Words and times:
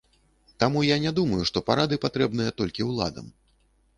Таму 0.63 0.79
я 0.85 0.97
не 1.03 1.09
думаю, 1.19 1.41
што 1.51 1.63
парады 1.69 1.99
патрэбныя 2.05 2.55
толькі 2.61 2.87
ўладам. 2.89 3.29